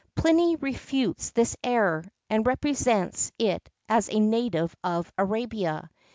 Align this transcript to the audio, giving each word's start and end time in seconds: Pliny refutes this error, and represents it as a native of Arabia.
Pliny 0.15 0.55
refutes 0.55 1.29
this 1.29 1.55
error, 1.63 2.03
and 2.27 2.43
represents 2.47 3.31
it 3.37 3.69
as 3.87 4.09
a 4.09 4.19
native 4.19 4.75
of 4.83 5.13
Arabia. 5.15 5.91